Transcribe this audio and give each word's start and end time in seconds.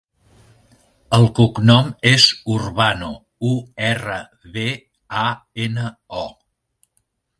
El 1.17 1.25
cognom 1.39 1.91
és 2.11 2.25
Urbano: 2.55 3.09
u, 3.51 3.53
erra, 3.91 4.19
be, 4.57 4.65
a, 5.25 5.27
ena, 5.67 5.93
o. 6.25 6.29